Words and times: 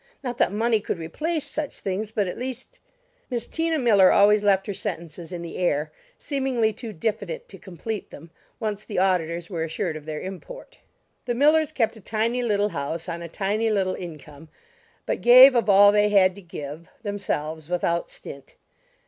not 0.23 0.39
that 0.39 0.51
money 0.51 0.79
could 0.81 0.97
replace 0.97 1.45
such 1.45 1.77
things, 1.77 2.11
but, 2.11 2.25
at 2.27 2.35
least" 2.35 2.79
Miss 3.29 3.45
Tina 3.45 3.77
Miller 3.77 4.11
always 4.11 4.43
left 4.43 4.65
her 4.65 4.73
sentences 4.73 5.31
in 5.31 5.43
the 5.43 5.59
air, 5.59 5.91
seemingly 6.17 6.73
too 6.73 6.91
diffident 6.91 7.47
to 7.49 7.59
complete 7.59 8.09
them, 8.09 8.31
once 8.59 8.83
the 8.83 8.97
auditors 8.97 9.47
were 9.47 9.63
assured 9.63 9.95
of 9.95 10.05
their 10.05 10.19
import. 10.19 10.79
The 11.25 11.35
Millers 11.35 11.71
kept 11.71 11.97
a 11.97 12.01
tiny 12.01 12.41
little 12.41 12.69
house 12.69 13.07
on 13.07 13.21
a 13.21 13.29
tiny 13.29 13.69
little 13.69 13.93
income; 13.93 14.49
but 15.05 15.21
gave 15.21 15.53
of 15.53 15.69
all 15.69 15.91
they 15.91 16.09
had 16.09 16.33
to 16.33 16.41
give, 16.41 16.89
themselves, 17.03 17.69
without 17.69 18.09
stint. 18.09 18.55